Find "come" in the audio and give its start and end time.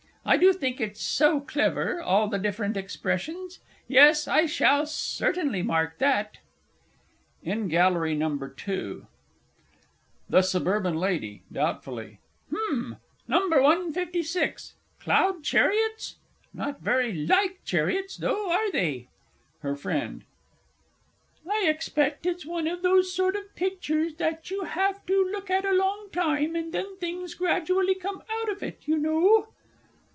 27.95-28.21